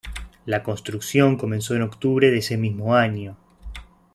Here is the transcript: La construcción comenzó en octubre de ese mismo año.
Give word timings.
La 0.47 0.63
construcción 0.63 1.37
comenzó 1.37 1.75
en 1.75 1.83
octubre 1.83 2.31
de 2.31 2.39
ese 2.39 2.57
mismo 2.57 2.95
año. 2.95 3.37